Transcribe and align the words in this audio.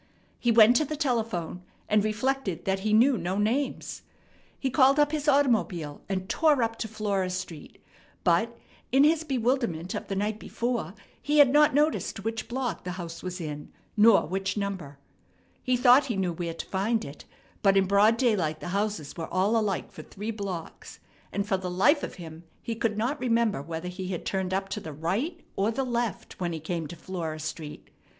He 0.39 0.51
went 0.51 0.75
to 0.77 0.83
the 0.85 0.95
telephone, 0.95 1.61
and 1.87 2.03
reflected 2.03 2.65
that 2.65 2.79
he 2.79 2.91
knew 2.91 3.19
no 3.19 3.37
names. 3.37 4.01
He 4.59 4.71
called 4.71 4.97
up 4.99 5.11
his 5.11 5.27
automobile, 5.27 6.01
and 6.09 6.27
tore 6.27 6.63
up 6.63 6.77
to 6.79 6.87
Flora 6.87 7.29
Street; 7.29 7.77
but 8.23 8.57
in 8.91 9.03
his 9.03 9.23
bewilderment 9.23 9.93
of 9.93 10.07
the 10.07 10.15
night 10.15 10.39
before 10.39 10.95
he 11.21 11.37
had 11.37 11.53
not 11.53 11.75
noticed 11.75 12.23
which 12.23 12.47
block 12.47 12.83
the 12.83 12.93
house 12.93 13.21
was 13.21 13.39
in, 13.39 13.71
nor 13.95 14.25
which 14.25 14.57
number. 14.57 14.97
He 15.61 15.77
thought 15.77 16.05
he 16.07 16.17
knew 16.17 16.33
where 16.33 16.55
to 16.55 16.65
find 16.65 17.05
it, 17.05 17.25
but 17.61 17.77
in 17.77 17.85
broad 17.85 18.17
daylight 18.17 18.59
the 18.59 18.69
houses 18.69 19.15
were 19.15 19.31
all 19.31 19.55
alike 19.55 19.91
for 19.91 20.01
three 20.01 20.31
blocks, 20.31 20.99
and 21.31 21.47
for 21.47 21.57
the 21.57 21.69
life 21.69 22.01
of 22.01 22.15
him 22.15 22.43
he 22.59 22.73
could 22.73 22.97
not 22.97 23.19
remember 23.19 23.61
whether 23.61 23.87
he 23.87 24.07
had 24.07 24.25
turned 24.25 24.51
up 24.51 24.67
to 24.69 24.79
the 24.79 24.93
right 24.93 25.41
or 25.55 25.69
the 25.69 25.83
left 25.83 26.39
when 26.39 26.53
he 26.53 26.59
came 26.59 26.87
to 26.87 26.95
Flora 26.95 27.39
Street. 27.39 27.91